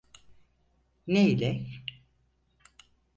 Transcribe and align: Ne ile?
Ne 1.07 1.21
ile? 1.29 1.65